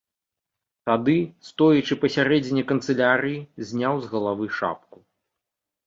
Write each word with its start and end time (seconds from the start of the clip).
Тады, 0.89 1.15
стоячы 1.51 1.93
пасярэдзіне 2.05 2.63
канцылярыі, 2.73 3.39
зняў 3.69 3.95
з 4.07 4.15
галавы 4.19 4.45
шапку. 4.61 4.97